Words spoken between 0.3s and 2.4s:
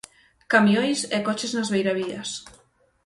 Camións e coches nas beiravías.